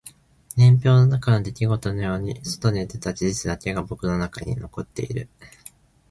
[0.57, 5.29] 年表の中の出来事のように外に出た事実だけが僕の中に残っている